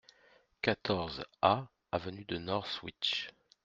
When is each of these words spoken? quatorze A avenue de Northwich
quatorze 0.63 1.23
A 1.43 1.67
avenue 1.91 2.25
de 2.27 2.39
Northwich 2.39 3.29